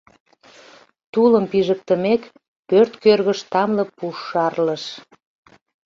[1.11, 2.21] Тулым пижыктымек,
[2.67, 4.83] пӧрт кӧргыш тамле пуш шарлыш.